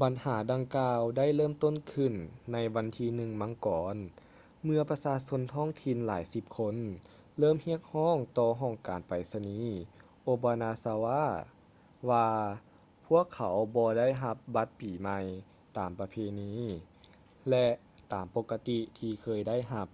[0.00, 2.14] ບັນຫາດັ່ງກ່າວໄດ້ເລີ່ມຕົ້ນຂື້ນ
[2.52, 3.96] ໃນວັນທີ 1 ມັງກອນ
[4.64, 6.76] ເມື່ອປະຊາຊົນທ້ອງຖິ່ນຫຼາຍສິບຄົນ
[7.38, 7.74] ເລີ່ມຮ້
[8.06, 9.60] ອງຮຽນຕໍ່ຫ້ອງການໄປສະນີ
[10.32, 11.22] obanazawa
[12.10, 12.28] ວ່າ
[13.06, 15.18] ພວກເຂົາບໍ່ໄດ້ຮັບບັດປີໃໝ່
[15.76, 16.52] ຕາມປະເພນີ
[17.50, 17.66] ແລະ
[18.12, 19.88] ຕາມປົກກະຕິທີ່ເຄີຍໄດ້ຮັບ